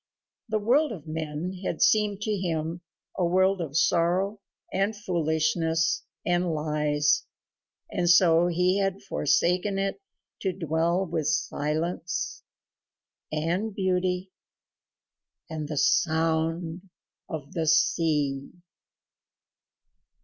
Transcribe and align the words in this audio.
The 0.49 0.57
world 0.57 0.91
of 0.91 1.05
men 1.05 1.59
had 1.63 1.79
seemed 1.79 2.21
to 2.23 2.31
him 2.35 2.81
a 3.15 3.23
world 3.23 3.61
of 3.61 3.77
sorrow 3.77 4.39
and 4.73 4.95
foolishness 4.95 6.01
and 6.25 6.55
lies, 6.55 7.27
and 7.91 8.09
so 8.09 8.47
he 8.47 8.79
had 8.79 9.03
forsaken 9.03 9.77
it 9.77 10.01
to 10.39 10.53
dwell 10.53 11.05
with 11.05 11.27
silence 11.27 12.41
and 13.31 13.75
beauty 13.75 14.31
and 15.51 15.67
the 15.67 15.77
sound 15.77 16.89
of 17.29 17.53
the 17.53 17.67
sea. 17.67 18.49